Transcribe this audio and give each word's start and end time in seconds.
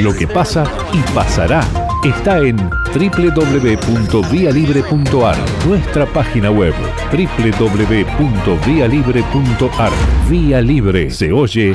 Lo 0.00 0.14
que 0.14 0.28
pasa 0.28 0.64
y 0.92 1.00
pasará 1.12 1.66
está 2.04 2.38
en 2.46 2.56
www.vialibre.ar, 2.56 5.36
nuestra 5.66 6.06
página 6.12 6.48
web 6.50 6.74
www.vialibre.ar. 7.10 9.92
Vía 10.30 10.60
Libre 10.60 11.10
se 11.10 11.32
oye 11.32 11.74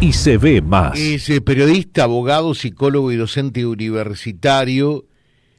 y 0.00 0.12
se 0.12 0.38
ve 0.38 0.60
más. 0.60 0.98
Es 0.98 1.30
eh, 1.30 1.40
periodista, 1.40 2.02
abogado, 2.02 2.52
psicólogo 2.54 3.12
y 3.12 3.16
docente 3.16 3.64
universitario. 3.64 5.04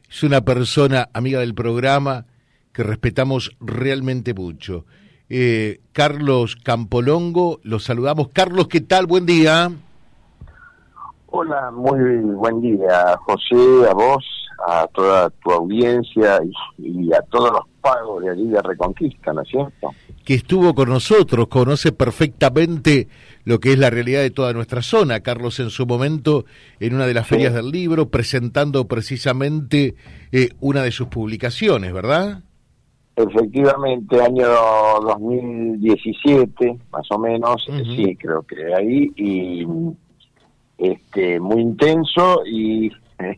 Es 0.09 0.23
una 0.23 0.41
persona 0.41 1.07
amiga 1.13 1.39
del 1.39 1.53
programa 1.53 2.25
que 2.73 2.83
respetamos 2.83 3.55
realmente 3.61 4.33
mucho. 4.33 4.85
Eh, 5.29 5.79
Carlos 5.93 6.57
Campolongo, 6.57 7.61
los 7.63 7.85
saludamos. 7.85 8.27
Carlos, 8.33 8.67
¿qué 8.67 8.81
tal? 8.81 9.05
Buen 9.05 9.25
día. 9.25 9.71
Hola, 11.33 11.71
muy 11.71 12.19
buen 12.35 12.59
día, 12.59 13.17
José, 13.25 13.89
a 13.89 13.93
vos, 13.93 14.25
a 14.67 14.85
toda 14.87 15.29
tu 15.29 15.49
audiencia 15.49 16.41
y, 16.77 17.13
a 17.13 17.21
todos 17.21 17.51
los 17.53 17.61
pagos 17.79 18.21
de 18.21 18.31
allí 18.31 18.47
de 18.47 18.61
Reconquista, 18.61 19.31
¿no 19.31 19.41
es 19.41 19.47
cierto? 19.47 19.91
Que 20.25 20.33
estuvo 20.33 20.75
con 20.75 20.89
nosotros, 20.89 21.47
conoce 21.47 21.93
perfectamente 21.93 23.07
lo 23.45 23.61
que 23.61 23.71
es 23.71 23.79
la 23.79 23.89
realidad 23.89 24.19
de 24.19 24.31
toda 24.31 24.51
nuestra 24.51 24.81
zona. 24.81 25.21
Carlos, 25.21 25.61
en 25.61 25.69
su 25.69 25.85
momento, 25.85 26.43
en 26.81 26.95
una 26.95 27.07
de 27.07 27.13
las 27.13 27.27
ferias 27.27 27.53
del 27.53 27.71
libro, 27.71 28.09
presentando 28.09 28.89
precisamente 28.89 29.95
eh, 30.33 30.49
una 30.59 30.83
de 30.83 30.91
sus 30.91 31.07
publicaciones, 31.07 31.93
¿verdad? 31.93 32.43
Efectivamente, 33.15 34.21
año 34.21 34.49
2017, 35.01 36.77
más 36.91 37.09
o 37.09 37.19
menos, 37.19 37.65
sí, 37.95 38.17
creo 38.17 38.41
que 38.43 38.73
ahí, 38.75 39.09
y 39.15 39.65
este, 40.81 41.39
muy 41.39 41.61
intenso 41.61 42.41
y 42.43 42.91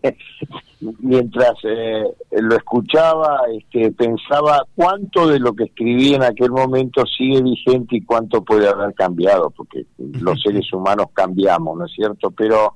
mientras 1.00 1.54
eh, 1.64 2.06
lo 2.32 2.56
escuchaba 2.56 3.42
este, 3.54 3.92
pensaba 3.92 4.66
cuánto 4.74 5.28
de 5.28 5.40
lo 5.40 5.54
que 5.54 5.66
escribí 5.66 6.14
en 6.14 6.24
aquel 6.24 6.52
momento 6.52 7.06
sigue 7.06 7.42
vigente 7.42 7.98
y 7.98 8.06
cuánto 8.06 8.46
puede 8.46 8.70
haber 8.70 8.94
cambiado, 8.94 9.50
porque 9.50 9.86
los 9.98 10.42
seres 10.42 10.72
humanos 10.72 11.08
cambiamos, 11.14 11.78
¿no 11.78 11.86
es 11.86 11.92
cierto? 11.92 12.32
Pero 12.32 12.76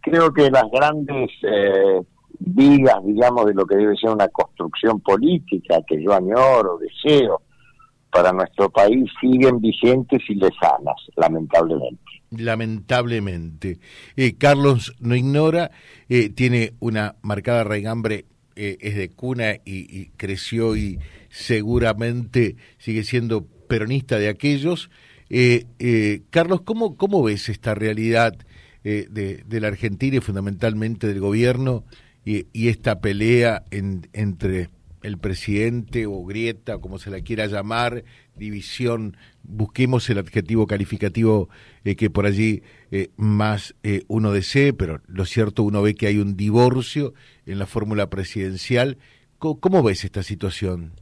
creo 0.00 0.32
que 0.32 0.50
las 0.50 0.64
grandes 0.70 1.30
eh, 1.42 2.00
vigas, 2.38 3.04
digamos, 3.04 3.44
de 3.44 3.52
lo 3.54 3.66
que 3.66 3.76
debe 3.76 3.96
ser 3.96 4.10
una 4.10 4.28
construcción 4.28 5.00
política 5.00 5.82
que 5.86 6.02
yo 6.02 6.14
añoro, 6.14 6.78
deseo 6.78 7.42
para 8.10 8.32
nuestro 8.32 8.70
país, 8.70 9.10
siguen 9.20 9.60
vigentes 9.60 10.22
y 10.28 10.34
lesanas, 10.34 10.96
lamentablemente 11.16 12.16
lamentablemente. 12.30 13.78
Eh, 14.16 14.34
Carlos 14.36 14.94
no 15.00 15.14
ignora, 15.14 15.70
eh, 16.08 16.30
tiene 16.30 16.74
una 16.80 17.16
marcada 17.22 17.64
raigambre, 17.64 18.26
eh, 18.56 18.78
es 18.80 18.96
de 18.96 19.10
cuna 19.10 19.56
y, 19.64 20.06
creció 20.16 20.76
y 20.76 20.98
seguramente 21.28 22.56
sigue 22.78 23.04
siendo 23.04 23.46
peronista 23.68 24.18
de 24.18 24.28
aquellos. 24.28 24.90
Carlos, 26.30 26.62
¿cómo, 26.62 26.96
¿cómo 26.96 27.22
ves 27.22 27.48
esta 27.48 27.74
realidad 27.74 28.34
de, 28.82 29.42
de, 29.44 29.60
la 29.60 29.68
Argentina 29.68 30.16
y 30.16 30.20
fundamentalmente 30.20 31.08
del 31.08 31.18
gobierno 31.18 31.84
y, 32.24 32.46
y 32.52 32.68
esta 32.68 33.00
pelea 33.00 33.64
en, 33.72 34.08
entre 34.12 34.68
el 35.06 35.18
presidente 35.18 36.04
o 36.06 36.24
grieta, 36.24 36.78
como 36.78 36.98
se 36.98 37.10
la 37.10 37.20
quiera 37.20 37.46
llamar, 37.46 38.02
división, 38.34 39.16
busquemos 39.44 40.10
el 40.10 40.18
adjetivo 40.18 40.66
calificativo 40.66 41.48
eh, 41.84 41.94
que 41.94 42.10
por 42.10 42.26
allí 42.26 42.64
eh, 42.90 43.10
más 43.16 43.76
eh, 43.84 44.02
uno 44.08 44.32
desee, 44.32 44.72
pero 44.72 45.00
lo 45.06 45.24
cierto 45.24 45.62
uno 45.62 45.80
ve 45.80 45.94
que 45.94 46.08
hay 46.08 46.18
un 46.18 46.36
divorcio 46.36 47.14
en 47.46 47.60
la 47.60 47.66
fórmula 47.66 48.10
presidencial. 48.10 48.98
¿Cómo, 49.38 49.82
ves 49.84 50.04
esta 50.04 50.24
situación? 50.24 50.92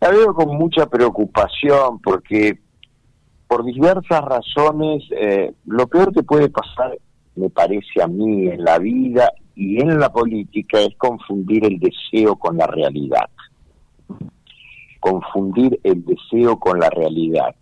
La 0.00 0.10
veo 0.10 0.34
con 0.34 0.56
mucha 0.56 0.86
preocupación 0.86 2.00
porque 2.02 2.58
por 3.46 3.64
diversas 3.64 4.22
razones 4.22 5.04
lo 5.66 5.86
peor 5.86 6.12
que 6.12 6.24
puede 6.24 6.48
pasar, 6.48 6.98
me 7.36 7.48
parece 7.48 8.02
a 8.02 8.08
mí, 8.08 8.48
en 8.48 8.64
la 8.64 8.78
vida 8.78 9.30
y 9.56 9.80
en 9.80 9.98
la 9.98 10.10
política 10.12 10.78
es 10.80 10.94
confundir 10.98 11.64
el 11.64 11.80
deseo 11.80 12.36
con 12.36 12.58
la 12.58 12.66
realidad. 12.66 13.30
Confundir 15.00 15.80
el 15.82 16.04
deseo 16.04 16.58
con 16.60 16.78
la 16.78 16.90
realidad. 16.90 17.54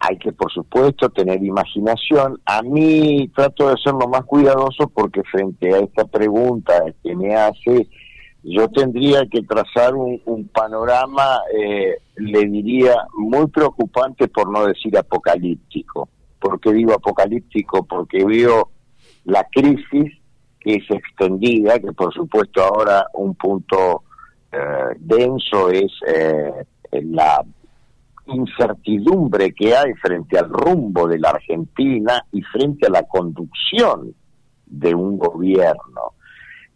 Hay 0.00 0.16
que, 0.16 0.32
por 0.32 0.50
supuesto, 0.50 1.10
tener 1.10 1.44
imaginación. 1.44 2.40
A 2.46 2.62
mí 2.62 3.30
trato 3.36 3.68
de 3.68 3.76
ser 3.76 3.92
lo 3.92 4.08
más 4.08 4.24
cuidadoso 4.24 4.88
porque 4.88 5.22
frente 5.22 5.74
a 5.74 5.80
esta 5.80 6.06
pregunta 6.06 6.82
que 7.04 7.14
me 7.14 7.36
hace, 7.36 7.88
yo 8.42 8.68
tendría 8.68 9.26
que 9.26 9.42
trazar 9.42 9.94
un, 9.94 10.48
panorama, 10.52 11.40
eh, 11.54 11.98
le 12.16 12.46
diría, 12.46 12.96
muy 13.16 13.46
preocupante 13.48 14.28
por 14.28 14.50
no 14.50 14.66
decir 14.66 14.96
apocalíptico. 14.96 16.08
¿Por 16.40 16.58
qué 16.58 16.72
digo 16.72 16.94
apocalíptico? 16.94 17.84
Porque 17.84 18.24
veo 18.24 18.70
la 19.24 19.46
crisis 19.52 20.21
que 20.62 20.74
es 20.74 20.90
extendida, 20.90 21.78
que 21.78 21.92
por 21.92 22.12
supuesto 22.12 22.62
ahora 22.62 23.06
un 23.14 23.34
punto 23.34 24.02
eh, 24.50 24.96
denso 24.98 25.70
es 25.70 25.92
eh, 26.06 26.64
la 27.02 27.44
incertidumbre 28.26 29.52
que 29.52 29.74
hay 29.74 29.92
frente 29.94 30.38
al 30.38 30.48
rumbo 30.48 31.08
de 31.08 31.18
la 31.18 31.30
Argentina 31.30 32.24
y 32.32 32.42
frente 32.42 32.86
a 32.86 32.90
la 32.90 33.02
conducción 33.02 34.14
de 34.66 34.94
un 34.94 35.18
gobierno 35.18 36.12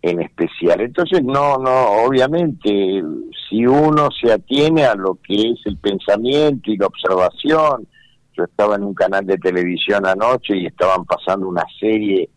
en 0.03 0.23
especial. 0.23 0.81
Entonces, 0.81 1.23
no, 1.23 1.59
no, 1.59 2.05
obviamente, 2.05 3.03
si 3.49 3.67
uno 3.67 4.09
se 4.11 4.33
atiene 4.33 4.85
a 4.85 4.95
lo 4.95 5.19
que 5.23 5.35
es 5.35 5.61
el 5.65 5.79
pensamiento 5.79 6.71
y 6.71 6.77
la 6.77 6.87
observación, 6.87 7.87
yo 8.33 8.45
estaba 8.45 8.77
en 8.77 8.85
un 8.85 8.95
canal 8.95 9.27
de 9.27 9.39
televisión 9.39 10.07
anoche 10.07 10.57
y 10.57 10.67
estaban 10.67 11.05
pasando 11.05 11.49
una 11.49 11.65
serie 11.81 12.29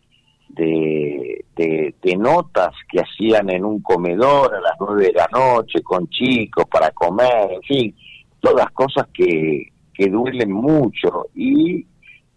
de, 0.59 2.17
notas 2.17 2.75
que 2.91 2.99
hacían 2.99 3.49
en 3.49 3.63
un 3.63 3.81
comedor 3.81 4.53
a 4.53 4.59
las 4.59 4.73
nueve 4.79 5.05
de 5.05 5.13
la 5.13 5.27
noche 5.31 5.81
con 5.81 6.07
chicos 6.09 6.65
para 6.69 6.91
comer, 6.91 7.51
en 7.51 7.61
fin, 7.61 7.95
todas 8.41 8.69
cosas 8.71 9.07
que, 9.13 9.71
que 9.93 10.07
duelen 10.07 10.51
mucho. 10.51 11.27
Y 11.33 11.85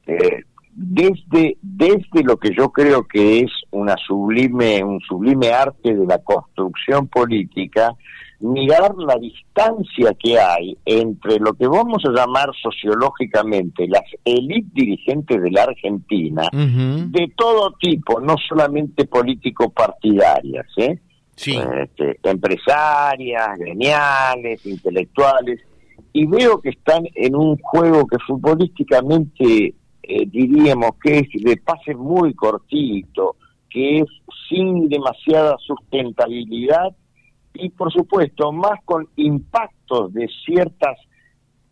eh, 0.06 0.44
desde 0.74 1.56
desde 1.60 2.22
lo 2.24 2.36
que 2.36 2.54
yo 2.54 2.70
creo 2.70 3.06
que 3.06 3.40
es 3.40 3.50
una 3.72 3.96
sublime 4.06 4.82
un 4.82 5.00
sublime 5.00 5.50
arte 5.50 5.94
de 5.94 6.06
la 6.06 6.18
construcción 6.18 7.08
política 7.08 7.94
mirar 8.42 8.94
la 8.96 9.16
distancia 9.16 10.14
que 10.18 10.38
hay 10.38 10.76
entre 10.84 11.38
lo 11.38 11.52
que 11.54 11.66
vamos 11.66 12.02
a 12.04 12.10
llamar 12.10 12.50
sociológicamente 12.60 13.86
las 13.86 14.02
élites 14.24 14.74
dirigentes 14.74 15.40
de 15.40 15.50
la 15.50 15.62
Argentina, 15.62 16.48
de 16.52 17.32
todo 17.36 17.72
tipo, 17.80 18.20
no 18.20 18.36
solamente 18.48 19.06
político-partidarias, 19.06 20.66
¿eh? 20.76 20.98
Este, 21.36 22.18
empresarias, 22.24 23.58
gremiales, 23.58 24.66
intelectuales, 24.66 25.60
y 26.12 26.26
veo 26.26 26.60
que 26.60 26.70
están 26.70 27.04
en 27.14 27.36
un 27.36 27.56
juego 27.58 28.06
que 28.06 28.18
futbolísticamente 28.26 29.74
eh, 30.02 30.26
diríamos 30.26 30.90
que 31.02 31.18
es 31.20 31.28
de 31.42 31.56
pase 31.58 31.94
muy 31.94 32.34
cortito, 32.34 33.36
que 33.70 33.98
es 33.98 34.06
sin 34.48 34.88
demasiada 34.88 35.56
sustentabilidad 35.58 36.94
y 37.54 37.70
por 37.70 37.92
supuesto 37.92 38.52
más 38.52 38.80
con 38.84 39.08
impactos 39.16 40.12
de 40.12 40.28
ciertas 40.44 40.98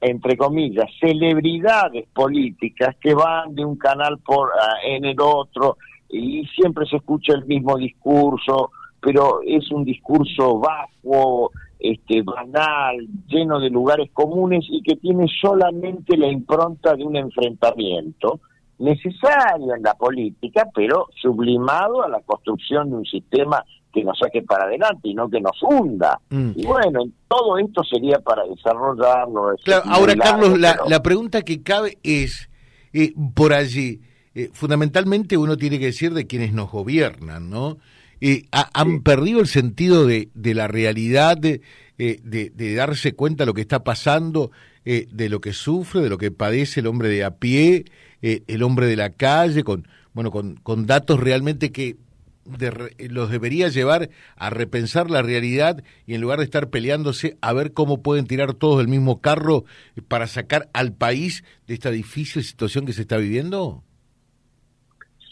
entre 0.00 0.36
comillas 0.36 0.86
celebridades 0.98 2.08
políticas 2.14 2.96
que 3.00 3.14
van 3.14 3.54
de 3.54 3.64
un 3.64 3.76
canal 3.76 4.18
por 4.18 4.50
en 4.84 5.04
el 5.04 5.20
otro 5.20 5.76
y 6.08 6.46
siempre 6.56 6.86
se 6.86 6.96
escucha 6.96 7.34
el 7.34 7.44
mismo 7.46 7.76
discurso 7.76 8.70
pero 9.00 9.40
es 9.46 9.70
un 9.70 9.84
discurso 9.84 10.58
bajo 10.58 11.50
este 11.78 12.22
banal 12.22 13.08
lleno 13.26 13.58
de 13.58 13.70
lugares 13.70 14.10
comunes 14.12 14.64
y 14.68 14.82
que 14.82 14.96
tiene 14.96 15.26
solamente 15.40 16.16
la 16.16 16.28
impronta 16.28 16.94
de 16.94 17.04
un 17.04 17.16
enfrentamiento 17.16 18.40
necesario 18.78 19.74
en 19.74 19.82
la 19.82 19.94
política, 19.94 20.66
pero 20.74 21.08
sublimado 21.20 22.02
a 22.02 22.08
la 22.08 22.20
construcción 22.20 22.90
de 22.90 22.96
un 22.96 23.04
sistema 23.04 23.64
que 23.92 24.04
nos 24.04 24.18
saque 24.18 24.42
para 24.42 24.64
adelante 24.64 25.08
y 25.08 25.14
no 25.14 25.28
que 25.28 25.40
nos 25.40 25.56
hunda. 25.62 26.18
Mm. 26.30 26.50
Y 26.56 26.66
bueno, 26.66 27.00
todo 27.28 27.58
esto 27.58 27.82
sería 27.84 28.18
para 28.18 28.44
desarrollarlo. 28.44 29.54
ahora, 29.84 30.14
Carlos, 30.16 30.58
la, 30.58 31.02
pregunta 31.02 31.42
que 31.42 31.62
cabe 31.62 31.98
es, 32.02 32.48
eh, 32.92 33.12
por 33.34 33.52
allí, 33.52 34.00
eh, 34.34 34.50
fundamentalmente 34.52 35.36
uno 35.36 35.56
tiene 35.56 35.78
que 35.78 35.86
decir 35.86 36.14
de 36.14 36.26
quienes 36.26 36.52
nos 36.52 36.70
gobiernan, 36.70 37.50
¿no? 37.50 37.78
Eh, 38.20 38.44
han 38.52 39.02
perdido 39.02 39.40
el 39.40 39.46
sentido 39.46 40.06
de, 40.06 40.28
de 40.34 40.54
la 40.54 40.68
realidad, 40.68 41.38
de, 41.38 41.62
de, 41.96 42.74
darse 42.74 43.14
cuenta 43.14 43.44
de 43.44 43.46
lo 43.46 43.54
que 43.54 43.62
está 43.62 43.82
pasando, 43.82 44.50
de 44.84 45.28
lo 45.28 45.40
que 45.40 45.54
sufre, 45.54 46.02
de 46.02 46.10
lo 46.10 46.18
que 46.18 46.30
padece 46.30 46.80
el 46.80 46.86
hombre 46.86 47.08
de 47.08 47.24
a 47.24 47.36
pie, 47.36 47.86
el 48.20 48.62
hombre 48.62 48.86
de 48.86 48.96
la 48.96 49.10
calle, 49.10 49.64
con 49.64 49.86
bueno, 50.12 50.30
con, 50.30 50.56
con 50.56 50.86
datos 50.86 51.20
realmente 51.20 51.72
que 51.72 51.96
los 52.44 53.30
debería 53.30 53.68
llevar 53.68 54.10
a 54.36 54.50
repensar 54.50 55.10
la 55.10 55.22
realidad 55.22 55.82
y 56.06 56.14
en 56.14 56.20
lugar 56.20 56.38
de 56.38 56.44
estar 56.44 56.68
peleándose 56.70 57.36
a 57.40 57.52
ver 57.52 57.72
cómo 57.72 58.02
pueden 58.02 58.26
tirar 58.26 58.54
todos 58.54 58.78
del 58.78 58.88
mismo 58.88 59.20
carro 59.20 59.64
para 60.08 60.26
sacar 60.26 60.68
al 60.72 60.92
país 60.92 61.44
de 61.66 61.74
esta 61.74 61.90
difícil 61.90 62.42
situación 62.42 62.86
que 62.86 62.92
se 62.92 63.02
está 63.02 63.16
viviendo? 63.18 63.82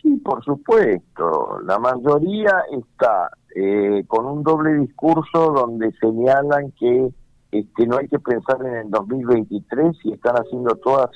Sí, 0.02 0.16
por 0.19 0.44
supuesto. 0.44 1.60
La 1.64 1.78
mayoría 1.78 2.52
está 2.70 3.31
eh, 3.55 4.05
con 4.06 4.26
un 4.26 4.43
doble 4.43 4.75
discurso 4.75 5.52
donde 5.52 5.93
señalan 6.00 6.72
que 6.78 7.08
este, 7.50 7.87
no 7.87 7.96
hay 7.96 8.08
que 8.08 8.19
pensar 8.19 8.58
en 8.64 8.75
el 8.75 8.90
2023 8.90 9.96
y 10.05 10.12
están 10.12 10.37
haciendo 10.37 10.76
todas 10.76 11.10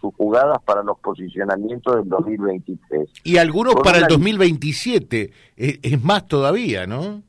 sus 0.00 0.14
jugadas 0.14 0.58
para 0.64 0.82
los 0.82 0.98
posicionamientos 0.98 1.96
del 1.96 2.08
2023. 2.08 3.08
Y 3.24 3.36
algunos 3.36 3.74
para 3.76 3.98
el 3.98 4.06
2027, 4.06 5.30
es, 5.56 6.04
más 6.04 6.26
todavía, 6.26 6.86
¿no? 6.86 7.22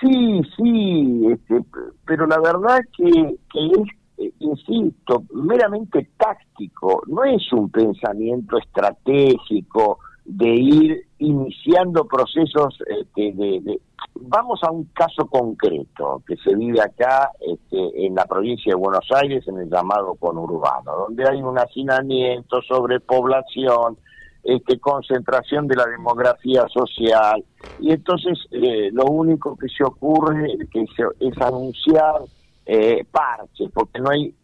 Sí, 0.00 0.40
sí, 0.56 1.26
este, 1.32 1.64
pero 2.04 2.26
la 2.26 2.38
verdad 2.38 2.80
que, 2.96 3.36
que 3.52 3.66
es, 3.66 3.88
eh, 4.18 4.32
insisto, 4.40 5.24
meramente 5.32 6.10
táctico, 6.18 7.02
no 7.06 7.24
es 7.24 7.50
un 7.52 7.70
pensamiento 7.70 8.58
estratégico 8.58 9.98
de 10.26 10.48
ir 10.48 11.06
iniciando 11.18 12.06
procesos 12.06 12.78
este, 12.86 13.32
de, 13.32 13.80
Vamos 14.14 14.60
a 14.62 14.70
un 14.70 14.84
caso 14.92 15.26
concreto 15.26 16.22
que 16.26 16.36
se 16.36 16.54
vive 16.54 16.80
acá 16.80 17.30
este, 17.40 18.06
en 18.06 18.14
la 18.14 18.26
provincia 18.26 18.72
de 18.72 18.76
Buenos 18.76 19.06
Aires, 19.14 19.46
en 19.48 19.58
el 19.58 19.70
llamado 19.70 20.14
conurbano, 20.14 20.96
donde 21.06 21.28
hay 21.28 21.42
un 21.42 21.58
hacinamiento, 21.58 22.60
sobrepoblación, 22.62 23.98
este, 24.42 24.78
concentración 24.78 25.66
de 25.66 25.76
la 25.76 25.86
demografía 25.86 26.66
social, 26.68 27.44
y 27.80 27.92
entonces 27.92 28.38
eh, 28.50 28.90
lo 28.92 29.04
único 29.06 29.56
que 29.56 29.68
se 29.68 29.84
ocurre 29.84 30.56
que 30.70 30.84
es 31.20 31.42
anunciar 31.42 32.22
eh, 32.64 33.04
parches, 33.10 33.70
porque 33.72 34.00
no 34.00 34.10
hay 34.10 34.34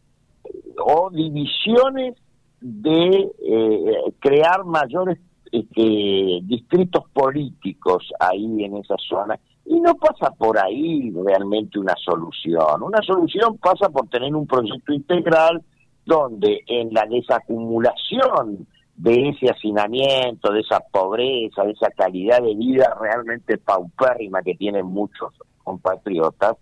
o 0.79 1.11
divisiones 1.11 2.15
de 2.61 3.31
eh, 3.45 4.15
crear 4.21 4.65
mayores 4.65 5.19
este, 5.53 6.41
distritos 6.45 7.05
políticos 7.13 8.11
ahí 8.19 8.65
en 8.65 8.79
esa 8.79 8.97
zona. 9.09 9.39
Y 9.67 9.79
no 9.81 9.95
pasa 9.95 10.31
por 10.33 10.59
ahí 10.59 11.13
realmente 11.25 11.79
una 11.79 11.95
solución. 12.03 12.83
Una 12.83 13.01
solución 13.03 13.59
pasa 13.59 13.89
por 13.91 14.09
tener 14.09 14.35
un 14.35 14.47
proyecto 14.47 14.93
integral 14.93 15.63
donde 16.05 16.65
en 16.67 16.93
la 16.93 17.07
desacumulación 17.07 18.67
de 18.97 19.29
ese 19.29 19.51
hacinamiento, 19.51 20.53
de 20.53 20.61
esa 20.61 20.81
pobreza, 20.81 21.65
de 21.65 21.73
esa 21.73 21.91
calidad 21.91 22.43
de 22.43 22.55
vida 22.55 22.97
realmente 23.01 23.59
paupérrima 23.59 24.43
que 24.43 24.55
tienen 24.55 24.87
muchos 24.87 25.33
compatriotas, 25.63 26.57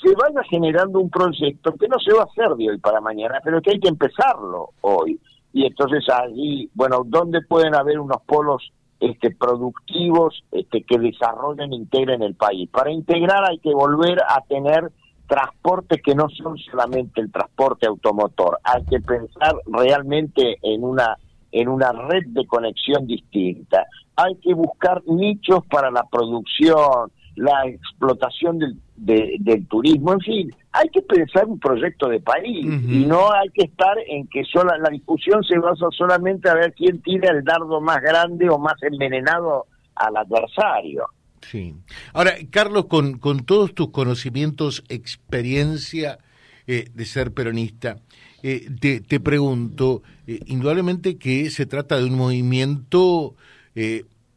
se 0.00 0.14
vaya 0.14 0.42
generando 0.48 1.00
un 1.00 1.10
proyecto 1.10 1.74
que 1.74 1.88
no 1.88 1.98
se 1.98 2.14
va 2.14 2.22
a 2.22 2.24
hacer 2.24 2.56
de 2.56 2.70
hoy 2.70 2.78
para 2.78 3.00
mañana, 3.00 3.40
pero 3.42 3.60
que 3.60 3.72
hay 3.72 3.80
que 3.80 3.88
empezarlo 3.88 4.70
hoy 4.80 5.20
y 5.52 5.66
entonces 5.66 6.04
allí, 6.08 6.70
bueno, 6.74 7.02
¿dónde 7.04 7.40
pueden 7.42 7.74
haber 7.74 7.98
unos 7.98 8.22
polos 8.26 8.72
este, 9.00 9.30
productivos 9.30 10.42
este, 10.52 10.82
que 10.82 10.98
desarrollen 10.98 11.72
e 11.72 11.76
integren 11.76 12.22
el 12.22 12.34
país? 12.34 12.68
Para 12.70 12.90
integrar 12.90 13.44
hay 13.44 13.58
que 13.58 13.72
volver 13.72 14.18
a 14.20 14.40
tener 14.42 14.90
transportes 15.26 16.00
que 16.02 16.14
no 16.14 16.28
son 16.30 16.56
solamente 16.58 17.20
el 17.20 17.30
transporte 17.30 17.86
automotor, 17.86 18.58
hay 18.64 18.84
que 18.84 19.00
pensar 19.00 19.54
realmente 19.66 20.58
en 20.62 20.84
una 20.84 21.16
en 21.50 21.68
una 21.68 21.92
red 21.92 22.26
de 22.28 22.46
conexión 22.46 23.06
distinta. 23.06 23.86
Hay 24.16 24.36
que 24.36 24.52
buscar 24.52 25.02
nichos 25.06 25.64
para 25.70 25.90
la 25.90 26.04
producción, 26.04 27.10
la 27.38 27.66
explotación 27.66 28.58
del, 28.58 28.76
del 28.96 29.66
turismo, 29.68 30.12
en 30.12 30.20
fin, 30.20 30.54
hay 30.72 30.88
que 30.90 31.02
pensar 31.02 31.46
un 31.46 31.58
proyecto 31.58 32.08
de 32.08 32.20
país 32.20 32.64
y 32.64 33.06
no 33.06 33.32
hay 33.32 33.48
que 33.50 33.64
estar 33.64 33.96
en 34.08 34.26
que 34.28 34.44
sola, 34.44 34.76
la 34.78 34.90
discusión 34.90 35.42
se 35.44 35.58
basa 35.58 35.86
solamente 35.96 36.48
a 36.48 36.54
ver 36.54 36.74
quién 36.74 37.00
tira 37.02 37.30
el 37.30 37.44
dardo 37.44 37.80
más 37.80 38.00
grande 38.00 38.48
o 38.48 38.58
más 38.58 38.74
envenenado 38.82 39.66
al 39.94 40.16
adversario. 40.16 41.06
Sí. 41.42 41.74
Ahora, 42.12 42.32
Carlos, 42.50 42.86
con, 42.86 43.18
con 43.18 43.44
todos 43.44 43.74
tus 43.74 43.90
conocimientos, 43.90 44.84
experiencia 44.88 46.18
eh, 46.66 46.88
de 46.92 47.04
ser 47.04 47.32
peronista, 47.32 47.96
eh, 48.42 48.68
te, 48.80 49.00
te, 49.00 49.20
pregunto, 49.20 50.02
eh, 50.26 50.40
indudablemente 50.46 51.16
que 51.16 51.50
se 51.50 51.66
trata 51.66 51.98
de 51.98 52.04
un 52.04 52.16
movimiento 52.16 53.34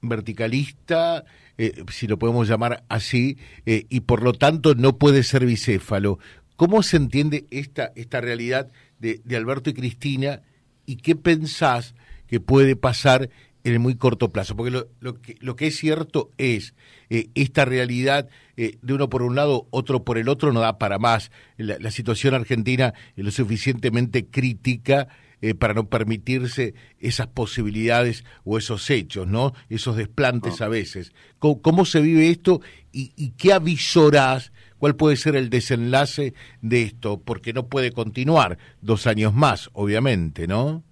verticalista, 0.02 1.26
eh, 1.62 1.86
si 1.92 2.08
lo 2.08 2.18
podemos 2.18 2.48
llamar 2.48 2.84
así, 2.90 3.38
eh, 3.68 3.86
y 3.88 4.00
por 4.00 4.24
lo 4.24 4.34
tanto 4.34 4.74
no 4.74 4.98
puede 4.98 5.22
ser 5.22 5.46
bicéfalo. 5.46 6.18
¿Cómo 6.56 6.82
se 6.82 6.98
entiende 6.98 7.46
esta, 7.52 7.92
esta 7.96 8.20
realidad 8.20 8.72
de, 8.98 9.22
Alberto 9.36 9.70
y 9.70 9.76
Cristina 9.76 10.42
y 10.88 10.96
qué 10.96 11.16
pensás 11.16 11.94
que 12.26 12.40
puede 12.40 12.76
pasar 12.76 13.30
en 13.64 13.74
el 13.74 13.80
muy 13.80 13.94
corto 13.94 14.32
plazo? 14.32 14.56
Porque 14.56 14.72
lo, 14.72 14.88
lo 15.00 15.56
que 15.56 15.68
es 15.68 15.78
cierto 15.78 16.32
es, 16.40 16.74
eh, 17.12 17.30
esta 17.36 17.64
realidad 17.64 18.28
de 18.56 18.94
uno 18.94 19.08
por 19.08 19.22
un 19.22 19.36
lado, 19.36 19.68
otro 19.70 20.04
por 20.04 20.18
el 20.18 20.30
otro, 20.30 20.52
no 20.52 20.62
da 20.62 20.80
para 20.80 20.98
más. 20.98 21.32
La, 21.58 21.78
la 21.78 21.92
situación 21.92 22.34
argentina 22.34 22.96
es 23.16 23.24
lo 23.24 23.30
suficientemente 23.30 24.26
crítica 24.26 25.10
eh, 25.42 25.56
para 25.56 25.74
no 25.74 25.88
permitirse 25.88 26.76
esas 27.00 27.28
posibilidades 27.28 28.24
o 28.44 28.60
esos 28.60 28.90
hechos, 28.92 29.28
¿no? 29.28 29.54
Esos 29.70 29.96
desplantes 29.96 30.62
ah. 30.62 30.66
a 30.66 30.70
veces. 30.70 31.14
¿Cómo, 31.40 31.86
se 31.86 32.00
vive 32.00 32.30
esto 32.30 32.62
y, 32.92 33.32
qué 33.32 33.54
avisorás? 33.54 34.52
¿Cuál 34.78 34.96
puede 34.96 35.16
ser 35.16 35.36
el 35.36 35.50
desenlace 35.50 36.34
de 36.62 36.84
esto? 36.84 37.20
Porque 37.20 37.54
no 37.54 37.68
puede 37.68 37.92
continuar 37.92 38.60
dos 38.82 39.08
años 39.08 39.34
más, 39.34 39.70
obviamente, 39.74 40.48
¿no? 40.48 40.84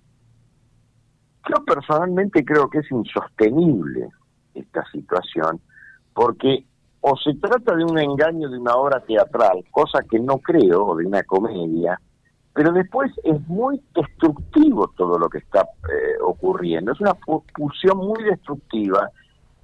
Yo 1.48 1.64
personalmente 1.66 2.44
creo 2.44 2.70
que 2.70 2.80
es 2.80 2.92
insostenible 2.92 4.10
esta 4.56 4.84
situación, 4.92 5.62
porque 6.14 6.66
o 7.02 7.16
se 7.18 7.34
trata 7.36 7.76
de 7.76 7.84
un 7.84 7.98
engaño 7.98 8.50
de 8.50 8.58
una 8.58 8.76
obra 8.76 9.00
teatral, 9.02 9.64
cosa 9.72 10.04
que 10.10 10.20
no 10.20 10.40
creo, 10.40 10.86
o 10.86 10.96
de 10.98 11.06
una 11.06 11.24
comedia, 11.24 12.00
pero 12.60 12.74
después 12.74 13.10
es 13.24 13.48
muy 13.48 13.82
destructivo 13.96 14.92
todo 14.98 15.18
lo 15.18 15.30
que 15.30 15.38
está 15.38 15.62
eh, 15.62 16.22
ocurriendo. 16.22 16.92
Es 16.92 17.00
una 17.00 17.14
pulsión 17.14 18.00
muy 18.00 18.22
destructiva 18.22 19.10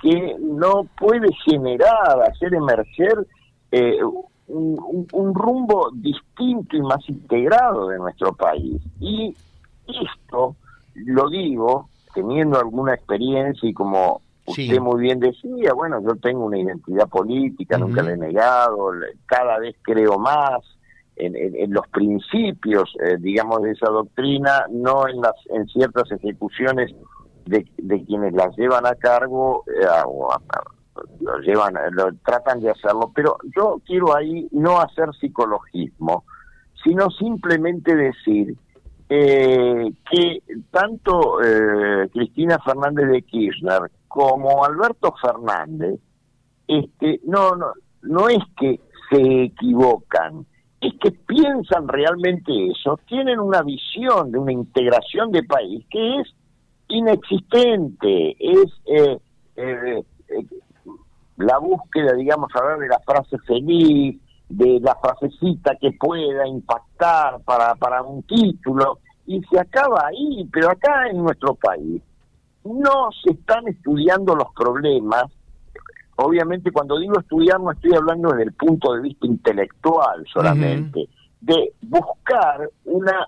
que 0.01 0.37
no 0.39 0.87
puede 0.97 1.27
generar, 1.45 2.21
hacer 2.21 2.53
emerger 2.53 3.27
eh, 3.69 3.99
un, 4.47 5.35
rumbo 5.35 5.89
distinto 5.93 6.77
y 6.77 6.81
más 6.83 7.01
integrado 7.09 7.89
de 7.89 7.97
nuestro 7.97 8.33
país. 8.33 8.81
Y 9.01 9.35
esto 9.85 10.55
lo 10.93 11.29
digo 11.29 11.89
teniendo 12.13 12.57
alguna 12.57 12.93
experiencia 12.93 13.67
y 13.67 13.73
como 13.73 14.21
usted 14.45 14.79
muy 14.79 15.01
bien 15.01 15.19
decía, 15.19 15.73
bueno, 15.73 16.01
yo 16.01 16.15
tengo 16.15 16.45
una 16.45 16.59
identidad 16.59 17.09
política, 17.09 17.77
nunca 17.77 18.01
la 18.03 18.13
he 18.13 18.17
negado, 18.17 18.91
cada 19.25 19.59
vez 19.59 19.75
creo 19.81 20.17
más 20.17 20.63
en, 21.17 21.73
los 21.73 21.87
principios, 21.87 22.93
eh, 23.03 23.17
digamos, 23.19 23.61
de 23.61 23.71
esa 23.71 23.89
doctrina, 23.89 24.65
no 24.69 25.07
en, 25.07 25.21
las, 25.21 25.35
en 25.49 25.65
ciertas 25.67 26.11
ejecuciones 26.11 26.93
de, 27.45 27.65
quienes 28.05 28.33
las 28.33 28.55
llevan 28.57 28.85
a 28.85 28.95
cargo 28.95 29.63
eh, 29.67 29.85
o 30.05 30.29
lo 31.21 31.39
llevan, 31.39 31.75
lo, 31.91 32.13
tratan 32.25 32.59
de 32.59 32.71
hacerlo. 32.71 33.11
Pero 33.13 33.37
yo 33.55 33.81
quiero 33.85 34.15
ahí 34.15 34.47
no 34.51 34.79
hacer 34.79 35.09
psicologismo, 35.19 36.25
sino 36.83 37.09
simplemente 37.11 37.95
decir 37.95 38.55
eh, 39.09 39.91
que 40.11 40.43
tanto 40.71 41.37
Cristina 42.11 42.59
Fernández 42.59 43.09
de 43.09 43.21
Kirchner 43.21 43.91
como 44.07 44.63
Alberto 44.63 45.13
Fernández, 45.21 45.99
este, 46.67 47.19
no, 47.25 47.55
no, 47.55 47.73
no 48.01 48.29
es 48.29 48.39
que 48.57 48.79
se 49.09 49.43
equivocan, 49.43 50.45
es 50.87 50.93
que 50.99 51.11
piensan 51.11 51.87
realmente 51.87 52.51
eso, 52.67 52.99
tienen 53.07 53.39
una 53.39 53.61
visión 53.61 54.31
de 54.31 54.37
una 54.37 54.51
integración 54.51 55.31
de 55.31 55.43
país 55.43 55.85
que 55.89 56.19
es 56.19 56.27
inexistente, 56.87 58.35
es 58.39 58.71
eh, 58.85 59.17
eh, 59.55 60.03
eh, 60.27 60.45
la 61.37 61.57
búsqueda, 61.57 62.13
digamos, 62.13 62.49
a 62.55 62.63
ver, 62.63 62.79
de 62.79 62.87
la 62.87 62.99
frase 62.99 63.37
feliz, 63.39 64.19
de 64.49 64.79
la 64.79 64.95
frasecita 64.95 65.75
que 65.75 65.91
pueda 65.93 66.47
impactar 66.47 67.41
para, 67.43 67.75
para 67.75 68.03
un 68.03 68.21
título, 68.23 68.99
y 69.25 69.41
se 69.49 69.59
acaba 69.59 70.07
ahí, 70.07 70.47
pero 70.51 70.69
acá 70.69 71.07
en 71.09 71.23
nuestro 71.23 71.55
país 71.55 72.01
no 72.63 73.09
se 73.23 73.31
están 73.31 73.67
estudiando 73.67 74.35
los 74.35 74.47
problemas 74.55 75.25
obviamente 76.15 76.71
cuando 76.71 76.99
digo 76.99 77.19
estudiar 77.19 77.59
no 77.59 77.71
estoy 77.71 77.93
hablando 77.95 78.29
desde 78.29 78.43
el 78.43 78.53
punto 78.53 78.93
de 78.93 79.01
vista 79.01 79.27
intelectual 79.27 80.25
solamente, 80.31 81.07
de 81.41 81.73
buscar 81.81 82.69
una, 82.85 83.27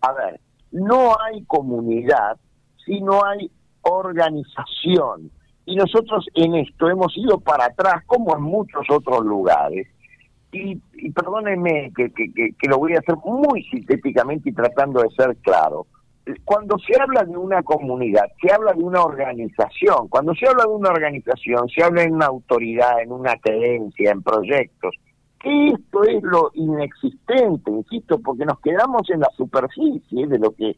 a 0.00 0.12
ver, 0.12 0.40
no 0.72 1.14
hay 1.20 1.44
comunidad 1.44 2.38
si 2.84 3.00
no 3.00 3.24
hay 3.24 3.50
organización. 3.82 5.30
Y 5.64 5.76
nosotros 5.76 6.26
en 6.34 6.56
esto 6.56 6.88
hemos 6.88 7.16
ido 7.16 7.38
para 7.38 7.66
atrás, 7.66 8.02
como 8.06 8.36
en 8.36 8.42
muchos 8.42 8.84
otros 8.90 9.24
lugares. 9.24 9.86
Y, 10.50 10.76
perdónenme 11.12 11.92
que, 11.96 12.10
que 12.12 12.68
lo 12.68 12.78
voy 12.78 12.94
a 12.94 12.98
hacer 12.98 13.14
muy 13.24 13.62
sintéticamente 13.64 14.50
y 14.50 14.52
tratando 14.52 15.00
de 15.00 15.08
ser 15.10 15.36
claro 15.36 15.86
cuando 16.44 16.76
se 16.78 17.00
habla 17.00 17.24
de 17.24 17.36
una 17.36 17.62
comunidad, 17.62 18.24
se 18.40 18.52
habla 18.52 18.72
de 18.72 18.82
una 18.82 19.02
organización. 19.02 20.08
Cuando 20.08 20.34
se 20.34 20.46
habla 20.46 20.64
de 20.64 20.70
una 20.70 20.90
organización, 20.90 21.68
se 21.68 21.82
habla 21.82 22.02
en 22.04 22.14
una 22.14 22.26
autoridad, 22.26 23.00
en 23.00 23.12
una 23.12 23.36
creencia, 23.36 24.12
en 24.12 24.22
proyectos. 24.22 24.94
Esto 25.42 26.04
es 26.04 26.22
lo 26.22 26.50
inexistente, 26.54 27.70
insisto, 27.70 28.20
porque 28.20 28.44
nos 28.44 28.60
quedamos 28.60 29.10
en 29.10 29.20
la 29.20 29.30
superficie 29.36 30.26
de 30.28 30.38
lo 30.38 30.52
que 30.52 30.76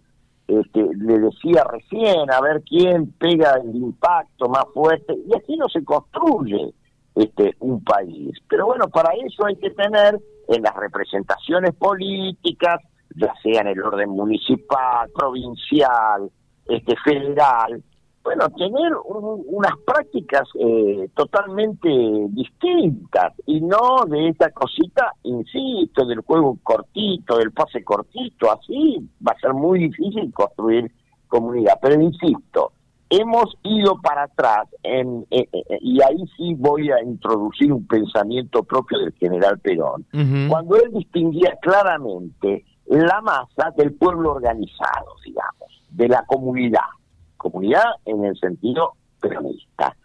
este, 0.48 0.82
le 0.96 1.18
decía 1.18 1.64
recién, 1.70 2.30
a 2.30 2.40
ver 2.40 2.62
quién 2.66 3.12
pega 3.12 3.56
el 3.62 3.76
impacto 3.76 4.48
más 4.48 4.64
fuerte, 4.72 5.14
y 5.14 5.36
así 5.36 5.56
no 5.56 5.68
se 5.68 5.84
construye 5.84 6.72
este, 7.14 7.54
un 7.60 7.84
país. 7.84 8.38
Pero 8.48 8.66
bueno, 8.66 8.88
para 8.88 9.10
eso 9.26 9.44
hay 9.44 9.56
que 9.56 9.70
tener 9.70 10.18
en 10.48 10.62
las 10.62 10.74
representaciones 10.74 11.74
políticas, 11.74 12.80
ya 13.14 13.33
sea 13.42 13.62
en 13.62 13.68
el 13.68 13.83
orden 13.83 14.11
municipal, 14.11 15.09
provincial, 15.14 16.30
este 16.66 16.94
federal, 17.04 17.83
bueno, 18.25 18.49
tener 18.56 18.92
unas 19.04 19.78
prácticas 19.87 20.49
eh, 20.59 21.11
totalmente 21.14 21.90
distintas 22.30 23.35
y 23.44 23.61
no 23.61 24.06
de 24.09 24.30
esta 24.30 24.50
cosita, 24.50 25.12
insisto, 25.25 26.06
del 26.06 26.21
juego 26.21 26.59
cortito, 26.62 27.37
del 27.37 27.52
pase 27.52 27.85
cortito, 27.85 28.50
así 28.50 29.06
va 29.26 29.33
a 29.33 29.40
ser 29.40 29.52
muy 29.52 29.78
difícil 29.78 30.33
construir 30.33 30.90
comunidad. 31.28 31.75
Pero 31.83 32.00
insisto, 32.00 32.73
hemos 33.11 33.59
ido 33.62 34.00
para 34.00 34.23
atrás 34.23 34.68
en, 34.83 35.26
eh, 35.30 35.47
eh, 35.52 35.78
y 35.83 36.00
ahí 36.00 36.25
sí 36.38 36.54
voy 36.54 36.90
a 36.90 37.02
introducir 37.02 37.71
un 37.75 37.87
pensamiento 37.87 38.62
propio 38.62 39.00
del 39.00 39.12
general 39.14 39.59
Perón, 39.59 40.06
cuando 40.49 40.76
él 40.76 40.92
distinguía 40.94 41.59
claramente 41.61 42.64
la 42.86 43.20
masa 43.20 43.70
del 43.76 43.94
pueblo 43.94 44.32
organizado, 44.32 45.16
digamos, 45.24 45.82
de 45.90 46.08
la 46.08 46.24
comunidad. 46.26 46.88
Comunidad 47.36 47.84
en 48.04 48.24
el 48.24 48.38
sentido 48.38 48.94
peronista. 49.20 49.96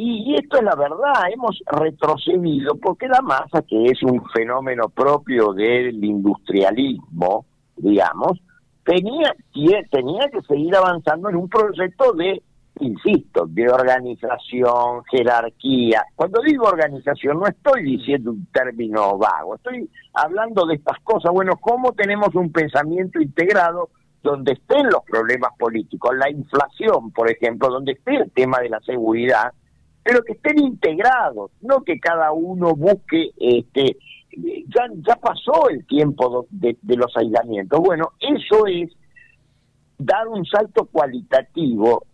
Y, 0.00 0.36
esto 0.36 0.58
es 0.58 0.62
la 0.62 0.76
verdad, 0.76 1.28
hemos 1.32 1.60
retrocedido 1.66 2.76
porque 2.76 3.08
la 3.08 3.20
masa, 3.20 3.62
que 3.62 3.86
es 3.86 4.00
un 4.04 4.24
fenómeno 4.30 4.88
propio 4.88 5.52
del 5.52 6.04
industrialismo, 6.04 7.46
digamos, 7.76 8.38
tenía, 8.84 9.34
tenía 9.90 10.28
que 10.30 10.40
seguir 10.42 10.76
avanzando 10.76 11.28
en 11.28 11.36
un 11.36 11.48
proyecto 11.48 12.12
de 12.12 12.40
insisto, 12.80 13.46
de 13.46 13.68
organización, 13.68 15.04
jerarquía. 15.10 16.04
Cuando 16.14 16.40
digo 16.42 16.66
organización 16.66 17.40
no 17.40 17.46
estoy 17.46 17.82
diciendo 17.82 18.30
un 18.32 18.46
término 18.46 19.18
vago, 19.18 19.56
estoy 19.56 19.88
hablando 20.14 20.66
de 20.66 20.76
estas 20.76 20.98
cosas. 21.00 21.32
Bueno, 21.32 21.56
¿cómo 21.60 21.92
tenemos 21.92 22.34
un 22.34 22.52
pensamiento 22.52 23.20
integrado 23.20 23.90
donde 24.22 24.52
estén 24.52 24.86
los 24.86 25.02
problemas 25.04 25.52
políticos, 25.58 26.16
la 26.16 26.30
inflación, 26.30 27.12
por 27.12 27.30
ejemplo, 27.30 27.68
donde 27.68 27.92
esté 27.92 28.16
el 28.16 28.30
tema 28.32 28.58
de 28.60 28.68
la 28.68 28.80
seguridad, 28.80 29.52
pero 30.02 30.22
que 30.22 30.32
estén 30.32 30.58
integrados, 30.58 31.50
no 31.60 31.82
que 31.82 32.00
cada 32.00 32.32
uno 32.32 32.74
busque, 32.74 33.30
este, 33.38 33.96
ya, 34.68 34.88
ya 35.06 35.16
pasó 35.16 35.68
el 35.70 35.86
tiempo 35.86 36.46
de 36.50 36.96
los 36.96 37.16
aislamientos. 37.16 37.80
Bueno, 37.80 38.12
eso 38.20 38.66
es 38.66 38.90
dar 39.98 40.28
un 40.28 40.44
salto 40.46 40.86
cualitativo 40.86 42.04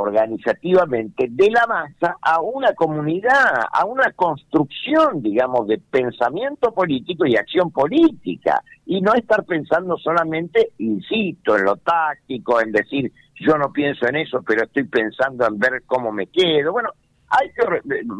organizativamente 0.00 1.26
de 1.30 1.50
la 1.50 1.66
masa 1.66 2.16
a 2.20 2.40
una 2.40 2.72
comunidad, 2.74 3.66
a 3.72 3.84
una 3.84 4.12
construcción, 4.12 5.22
digamos, 5.22 5.66
de 5.68 5.78
pensamiento 5.78 6.72
político 6.72 7.26
y 7.26 7.36
acción 7.36 7.70
política, 7.70 8.62
y 8.86 9.00
no 9.00 9.14
estar 9.14 9.44
pensando 9.44 9.96
solamente, 9.96 10.72
insisto, 10.78 11.56
en 11.56 11.64
lo 11.64 11.76
táctico, 11.76 12.60
en 12.60 12.72
decir, 12.72 13.12
yo 13.40 13.56
no 13.56 13.72
pienso 13.72 14.06
en 14.06 14.16
eso, 14.16 14.42
pero 14.46 14.64
estoy 14.64 14.84
pensando 14.84 15.46
en 15.46 15.58
ver 15.58 15.82
cómo 15.86 16.12
me 16.12 16.26
quedo. 16.26 16.72
Bueno, 16.72 16.90
hay 17.28 17.50
que 17.50 17.62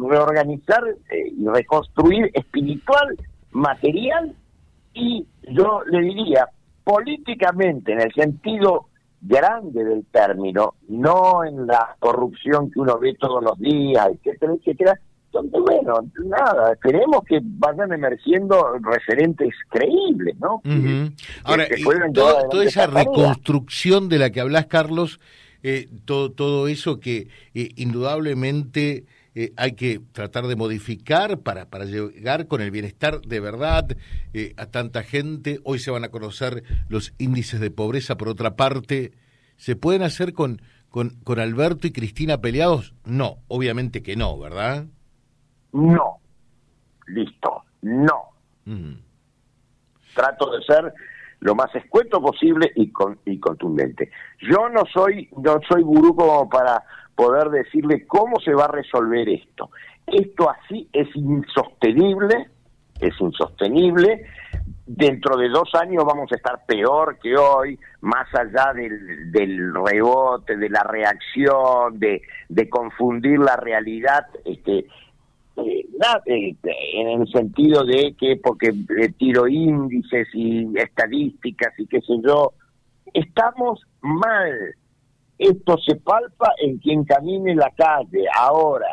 reorganizar 0.09 0.83
eh, 1.09 1.31
y 1.37 1.47
reconstruir 1.47 2.31
espiritual, 2.33 3.17
material 3.51 4.35
y 4.93 5.25
yo 5.49 5.81
le 5.85 6.01
diría 6.01 6.47
políticamente 6.83 7.93
en 7.93 8.01
el 8.01 8.13
sentido 8.13 8.87
grande 9.27 9.83
del 9.83 10.05
término, 10.05 10.75
no 10.87 11.43
en 11.43 11.65
la 11.65 11.95
corrupción 11.99 12.69
que 12.69 12.79
uno 12.79 12.99
ve 12.99 13.15
todos 13.19 13.43
los 13.43 13.57
días, 13.59 14.07
etcétera, 14.13 14.53
etcétera, 14.53 14.99
donde, 15.31 15.59
bueno, 15.59 15.99
nada, 16.25 16.73
esperemos 16.73 17.23
que 17.27 17.39
vayan 17.41 17.91
emergiendo 17.91 18.77
referentes 18.79 19.53
creíbles, 19.69 20.35
¿no? 20.39 20.61
Ahora, 21.43 21.67
toda 22.13 22.63
esa 22.63 22.87
reconstrucción 22.87 24.07
de 24.07 24.19
la 24.19 24.29
que 24.29 24.41
hablas, 24.41 24.67
Carlos, 24.67 25.19
eh, 25.63 25.89
todo, 26.05 26.31
todo 26.31 26.67
eso 26.67 26.99
que 26.99 27.27
eh, 27.53 27.69
indudablemente 27.75 29.05
eh, 29.37 29.51
hay 29.57 29.73
que 29.73 29.99
tratar 30.13 30.47
de 30.47 30.55
modificar 30.55 31.39
para, 31.39 31.65
para 31.65 31.83
llegar 31.83 32.47
con 32.47 32.61
el 32.61 32.71
bienestar 32.71 33.19
de 33.19 33.41
verdad 33.41 33.85
eh, 34.33 34.53
a 34.55 34.67
tanta 34.67 35.03
gente. 35.03 35.59
Hoy 35.65 35.79
se 35.79 35.91
van 35.91 36.05
a 36.05 36.09
conocer 36.09 36.63
los 36.87 37.13
índices 37.17 37.59
de 37.59 37.69
pobreza. 37.69 38.15
Por 38.15 38.29
otra 38.29 38.55
parte, 38.55 39.11
¿se 39.57 39.75
pueden 39.75 40.03
hacer 40.03 40.31
con, 40.33 40.61
con, 40.89 41.09
con 41.25 41.39
Alberto 41.39 41.85
y 41.85 41.91
Cristina 41.91 42.39
peleados? 42.39 42.93
No, 43.03 43.39
obviamente 43.49 44.01
que 44.01 44.15
no, 44.15 44.39
¿verdad? 44.39 44.85
No. 45.73 46.19
Listo. 47.07 47.63
No. 47.81 48.31
Trato 50.15 50.49
de 50.49 50.63
ser 50.63 50.93
lo 51.41 51.55
más 51.55 51.75
escueto 51.75 52.21
posible 52.21 52.71
y, 52.75 52.89
con, 52.89 53.19
y 53.25 53.37
contundente. 53.37 54.09
Yo 54.49 54.69
no 54.69 54.83
soy 54.91 55.29
no 55.37 55.59
soy 55.69 55.83
gurú 55.83 56.15
como 56.15 56.49
para 56.49 56.81
poder 57.15 57.49
decirle 57.49 58.05
cómo 58.05 58.39
se 58.39 58.53
va 58.53 58.65
a 58.65 58.71
resolver 58.71 59.27
esto. 59.29 59.69
Esto 60.07 60.49
así 60.49 60.87
es 60.93 61.07
insostenible, 61.15 62.49
es 62.99 63.13
insostenible. 63.19 64.25
Dentro 64.85 65.35
de 65.35 65.49
dos 65.49 65.73
años 65.73 66.03
vamos 66.05 66.31
a 66.31 66.35
estar 66.35 66.63
peor 66.67 67.17
que 67.19 67.35
hoy, 67.35 67.79
más 68.01 68.27
allá 68.35 68.71
del, 68.73 69.31
del 69.31 69.73
rebote, 69.73 70.57
de 70.57 70.69
la 70.69 70.83
reacción, 70.83 71.99
de, 71.99 72.21
de 72.49 72.69
confundir 72.69 73.39
la 73.39 73.55
realidad. 73.55 74.27
Este, 74.43 74.85
eh, 75.57 75.85
eh, 76.25 76.55
en 76.93 77.21
el 77.21 77.27
sentido 77.31 77.85
de 77.85 78.13
que 78.19 78.35
porque 78.43 78.67
eh, 78.67 79.09
tiro 79.17 79.47
índices 79.47 80.27
y 80.33 80.77
estadísticas 80.77 81.73
y 81.79 81.87
qué 81.87 82.01
sé 82.01 82.13
yo, 82.23 82.53
estamos 83.13 83.81
mal 84.01 84.75
esto 85.37 85.77
se 85.77 85.95
palpa 85.95 86.51
en 86.61 86.77
quien 86.77 87.03
camine 87.03 87.55
la 87.55 87.71
calle. 87.71 88.25
Ahora, 88.37 88.87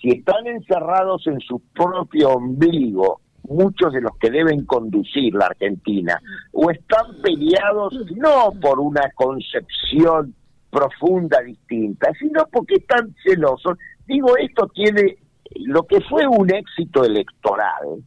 si 0.00 0.10
están 0.10 0.46
encerrados 0.46 1.26
en 1.26 1.40
su 1.40 1.60
propio 1.74 2.30
ombligo, 2.30 3.20
muchos 3.48 3.92
de 3.92 4.00
los 4.00 4.16
que 4.18 4.30
deben 4.30 4.66
conducir 4.66 5.34
la 5.34 5.46
Argentina, 5.46 6.20
o 6.52 6.70
están 6.70 7.20
peleados 7.22 7.94
no 8.16 8.52
por 8.60 8.80
una 8.80 9.10
concepción 9.14 10.34
profunda 10.70 11.40
distinta, 11.40 12.10
sino 12.18 12.46
porque 12.52 12.74
están 12.74 13.14
celosos. 13.24 13.78
Digo, 14.06 14.36
esto 14.36 14.68
tiene 14.74 15.16
lo 15.64 15.84
que 15.84 16.00
fue 16.02 16.26
un 16.26 16.52
éxito 16.52 17.04
electoral, 17.04 18.02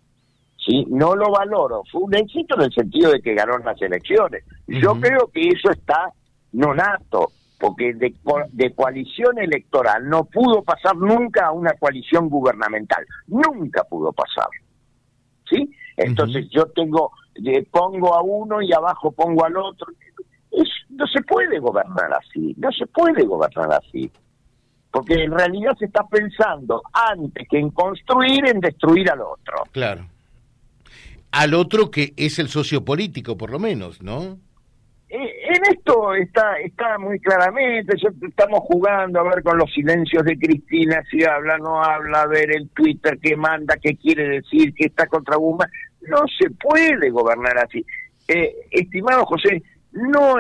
¿sí? 0.58 0.86
no 0.90 1.16
lo 1.16 1.32
valoro, 1.32 1.84
fue 1.92 2.02
un 2.02 2.16
éxito 2.16 2.56
en 2.56 2.66
el 2.66 2.74
sentido 2.74 3.12
de 3.12 3.22
que 3.22 3.34
ganó 3.34 3.58
las 3.60 3.82
elecciones. 3.82 4.44
Yo 4.68 5.00
creo 5.00 5.28
que 5.34 5.48
eso 5.48 5.72
está 5.72 6.12
no 6.52 6.74
nato, 6.74 7.32
porque 7.60 7.94
de, 7.94 8.16
de, 8.54 8.74
coalición 8.74 9.38
electoral 9.38 10.08
no 10.08 10.24
pudo 10.24 10.64
pasar 10.64 10.96
nunca 10.96 11.48
a 11.48 11.52
una 11.52 11.74
coalición 11.74 12.30
gubernamental, 12.30 13.06
nunca 13.28 13.84
pudo 13.84 14.14
pasar. 14.14 14.48
¿Sí? 15.50 15.70
Entonces 15.98 16.48
yo 16.52 16.68
tengo, 16.68 17.12
pongo 17.70 18.16
a 18.16 18.22
uno 18.22 18.62
y 18.62 18.72
abajo 18.72 19.12
pongo 19.12 19.46
al 19.46 19.58
otro. 19.58 19.88
Es, 20.52 20.70
no 20.90 21.06
se 21.08 21.22
puede 21.24 21.60
gobernar 21.60 22.14
así, 22.14 22.56
no 22.58 22.72
se 22.72 22.88
puede 22.88 23.26
gobernar 23.26 23.74
así. 23.74 24.10
Porque 24.90 25.16
en 25.16 25.32
realidad 25.32 25.78
se 25.78 25.86
está 25.86 26.08
pensando 26.08 26.82
antes 26.94 27.48
que 27.48 27.60
en 27.60 27.72
construir, 27.72 28.48
en 28.48 28.60
destruir 28.62 29.12
al 29.12 29.22
otro. 29.22 29.64
Claro. 29.72 30.06
Al 31.32 31.54
otro 31.54 31.92
que 31.92 32.14
es 32.16 32.40
el 32.40 32.48
socio 32.48 32.84
político, 32.86 33.38
por 33.38 33.52
lo 33.52 33.60
menos, 33.60 34.02
¿no? 34.02 34.40
Esto 35.72 36.14
está 36.16 36.60
está 36.60 36.98
muy 36.98 37.20
claramente, 37.20 37.96
estamos 37.96 38.60
jugando 38.62 39.20
a 39.20 39.24
ver 39.24 39.44
con 39.44 39.58
los 39.58 39.72
silencios 39.74 40.24
de 40.24 40.38
Cristina, 40.38 41.02
si 41.10 41.24
habla, 41.24 41.58
no 41.58 41.84
habla, 41.84 42.24
a 42.24 42.28
ver 42.28 42.56
el 42.56 42.70
Twitter 42.70 43.18
que 43.20 43.36
manda, 43.36 43.78
qué 43.82 43.96
quiere 43.96 44.28
decir, 44.30 44.74
que 44.74 44.88
está 44.88 45.08
contra 45.08 45.38
Guzmán. 45.38 45.70
No 46.02 46.20
se 46.40 46.50
puede 46.52 47.10
gobernar 47.10 47.58
así. 47.58 47.86
Eh, 48.28 48.56
estimado 48.72 49.26
José, 49.26 49.62
no 49.92 50.36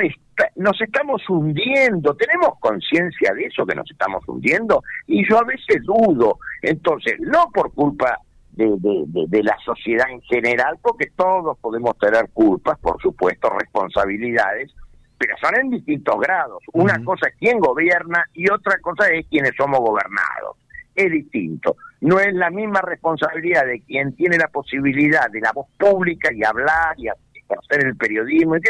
nos 0.55 0.81
estamos 0.81 1.21
hundiendo, 1.29 2.15
tenemos 2.15 2.59
conciencia 2.59 3.33
de 3.33 3.45
eso, 3.45 3.65
que 3.65 3.75
nos 3.75 3.89
estamos 3.89 4.23
hundiendo, 4.27 4.83
y 5.07 5.27
yo 5.27 5.37
a 5.39 5.43
veces 5.43 5.83
dudo, 5.83 6.39
entonces, 6.61 7.15
no 7.19 7.49
por 7.53 7.73
culpa 7.73 8.19
de, 8.51 9.43
la 9.43 9.57
sociedad 9.63 10.09
en 10.09 10.21
general, 10.21 10.77
porque 10.81 11.11
todos 11.15 11.57
podemos 11.59 11.97
tener 11.97 12.29
culpas, 12.33 12.77
por 12.79 13.01
supuesto, 13.01 13.49
responsabilidades, 13.49 14.71
pero 15.19 15.35
son 15.41 15.59
en 15.59 15.69
distintos 15.69 16.17
grados. 16.19 16.63
Una 16.71 17.03
cosa 17.03 17.27
es 17.27 17.35
quién 17.37 17.59
gobierna 17.59 18.23
y 18.33 18.49
otra 18.49 18.79
cosa 18.79 19.09
es 19.09 19.27
quienes 19.27 19.51
somos 19.57 19.79
gobernados. 19.81 20.57
Es 20.95 21.11
distinto. 21.11 21.75
No 22.01 22.19
es 22.19 22.33
la 22.33 22.49
misma 22.49 22.81
responsabilidad 22.81 23.65
de 23.65 23.81
quien 23.81 24.15
tiene 24.15 24.37
la 24.37 24.47
posibilidad 24.47 25.29
de 25.29 25.41
la 25.41 25.51
voz 25.51 25.67
pública 25.77 26.29
y 26.33 26.43
hablar 26.43 26.95
y 26.97 27.09
hacer 27.09 27.85
el 27.85 27.97
periodismo, 27.97 28.55
y 28.55 28.61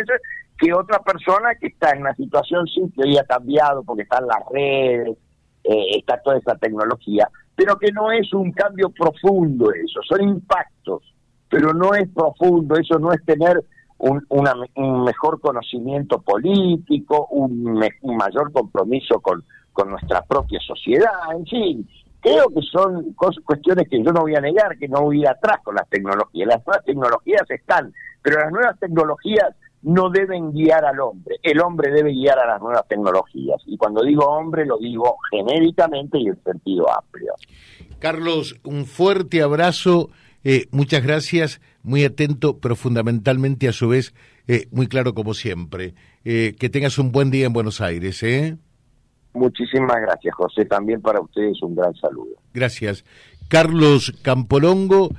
que 0.58 0.74
otra 0.74 1.00
persona 1.00 1.54
que 1.56 1.68
está 1.68 1.92
en 1.92 2.02
una 2.02 2.16
situación 2.16 2.66
sí 2.66 2.82
que 2.96 3.08
hoy 3.08 3.18
ha 3.18 3.24
cambiado 3.24 3.84
porque 3.84 4.04
están 4.04 4.26
las 4.26 4.40
redes, 4.52 5.16
eh, 5.64 5.98
está 5.98 6.20
toda 6.22 6.38
esa 6.38 6.56
tecnología, 6.56 7.30
pero 7.56 7.78
que 7.78 7.92
no 7.92 8.12
es 8.12 8.34
un 8.34 8.52
cambio 8.52 8.90
profundo 8.90 9.72
eso, 9.72 10.02
son 10.04 10.22
impactos, 10.24 11.14
pero 11.48 11.74
no 11.74 11.94
es 11.94 12.10
profundo, 12.10 12.76
eso 12.76 12.98
no 12.98 13.14
es 13.14 13.24
tener 13.24 13.64
un, 14.00 14.26
un 14.30 15.04
mejor 15.04 15.40
conocimiento 15.40 16.22
político, 16.22 17.28
un, 17.32 17.84
un 18.02 18.18
mayor 18.18 18.52
compromiso 18.52 19.20
con, 19.20 19.44
con 19.74 19.90
nuestra 19.92 20.22
propia 20.24 20.60
sociedad, 20.60 21.12
en 21.36 21.46
fin, 21.46 21.90
creo 22.22 22.50
que 22.50 22.62
son 22.62 23.14
cuestiones 23.14 23.88
que 23.90 24.04
yo 24.04 24.12
no 24.12 24.22
voy 24.22 24.36
a 24.36 24.42
negar, 24.42 24.78
que 24.78 24.88
no 24.88 25.04
voy 25.04 25.26
atrás 25.26 25.60
con 25.64 25.76
las 25.76 25.88
tecnologías. 25.90 26.48
Las 26.48 26.66
nuevas 26.66 26.86
tecnologías 26.86 27.44
están, 27.50 27.94
pero 28.22 28.40
las 28.40 28.52
nuevas 28.52 28.80
tecnologías 28.80 29.56
no 29.82 30.10
deben 30.10 30.52
guiar 30.52 30.84
al 30.84 31.00
hombre, 31.00 31.38
el 31.42 31.62
hombre 31.62 31.92
debe 31.92 32.12
guiar 32.12 32.38
a 32.40 32.48
las 32.48 32.62
nuevas 32.62 32.86
tecnologías. 32.88 33.62
Y 33.66 33.78
cuando 33.78 34.04
digo 34.04 34.26
hombre 34.26 34.66
lo 34.66 34.78
digo 34.78 35.18
genéricamente 35.32 36.20
y 36.20 36.28
en 36.28 36.44
sentido 36.44 36.86
amplio. 36.92 37.34
Carlos, 38.00 38.60
un 38.64 38.86
fuerte 38.86 39.42
abrazo, 39.42 40.10
eh, 40.44 40.68
muchas 40.72 41.04
gracias, 41.04 41.62
muy 41.84 42.04
atento, 42.04 42.58
pero 42.60 42.76
fundamentalmente 42.76 43.68
a 43.68 43.74
su 43.74 43.90
vez 43.90 44.14
eh, 44.48 44.68
muy 44.72 44.88
claro 44.88 45.14
como 45.14 45.34
siempre. 45.34 45.94
Eh, 46.26 46.56
que 46.60 46.70
tengas 46.70 46.98
un 46.98 47.12
buen 47.12 47.32
día 47.32 47.46
en 47.46 47.54
Buenos 47.54 47.82
Aires. 47.82 48.22
¿eh? 48.24 48.58
Muchísimas 49.34 50.02
gracias, 50.02 50.36
José. 50.36 50.66
También 50.66 51.02
para 51.02 51.22
ustedes 51.22 51.62
un 51.62 51.76
gran 51.76 51.94
saludo. 51.96 52.36
Gracias. 52.54 53.06
Carlos 53.48 54.14
Campolongo, 54.22 55.10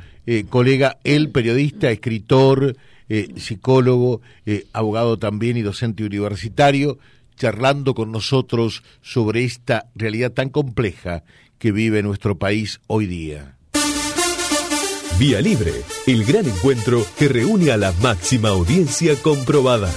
colega, 0.51 0.99
el 1.03 1.31
periodista, 1.31 1.91
escritor, 1.91 2.77
eh, 3.13 3.33
psicólogo, 3.35 4.21
eh, 4.47 4.67
abogado 4.73 5.19
también 5.19 5.57
y 5.57 5.63
docente 5.63 6.05
universitario, 6.05 6.99
charlando 7.35 7.93
con 7.93 8.13
nosotros 8.13 8.85
sobre 9.03 9.43
esta 9.43 9.91
realidad 9.97 10.31
tan 10.31 10.49
compleja 10.49 11.25
que 11.59 11.73
vive 11.73 12.05
nuestro 12.05 12.39
país 12.39 12.81
hoy 12.87 13.07
día. 13.07 13.57
Vía 15.21 15.43
Libre, 15.43 15.75
el 16.07 16.25
gran 16.25 16.47
encuentro 16.47 17.05
que 17.19 17.29
reúne 17.29 17.73
a 17.73 17.77
la 17.77 17.93
máxima 18.01 18.49
audiencia 18.49 19.15
comprobada. 19.17 19.93